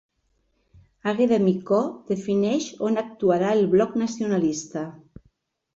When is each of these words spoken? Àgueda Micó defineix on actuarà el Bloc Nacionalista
Àgueda 1.11 1.39
Micó 1.43 1.83
defineix 2.09 2.71
on 2.89 2.99
actuarà 3.05 3.53
el 3.59 3.63
Bloc 3.77 3.97
Nacionalista 4.05 4.89